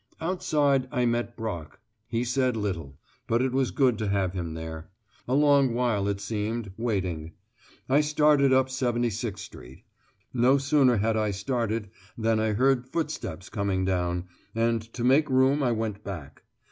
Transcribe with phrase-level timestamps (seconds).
[0.19, 1.79] Outside I met Brock.
[2.07, 4.89] He said little, but it was good to have him there.
[5.27, 7.33] A long while it seemed, waiting.
[7.87, 9.83] I started up 76 Street.
[10.33, 14.25] No sooner had I started than I heard footsteps coming down,
[14.55, 16.41] and to make room I went back.